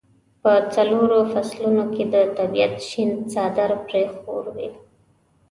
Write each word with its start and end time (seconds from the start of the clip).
په 0.41 0.53
څلورو 0.73 1.19
فصلونو 1.31 1.83
کې 1.93 2.03
د 2.13 2.15
طبیعت 2.37 2.75
شین 2.89 3.11
څادر 3.31 3.71
پرې 3.87 4.03
خور 4.15 4.45
وي. 4.55 4.69